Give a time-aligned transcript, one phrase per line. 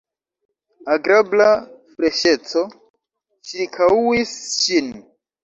[0.93, 1.49] Agrabla
[1.91, 2.65] freŝeco
[3.51, 4.35] ĉirkaŭis
[4.65, 4.91] ŝin.